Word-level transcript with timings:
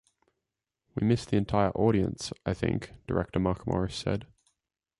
We 0.95 1.05
missed 1.05 1.29
the 1.29 1.37
entire 1.37 1.69
audience, 1.75 2.33
I 2.43 2.55
think, 2.55 2.91
Director 3.05 3.37
Mark 3.37 3.67
Morris 3.67 3.95
said. 3.95 4.25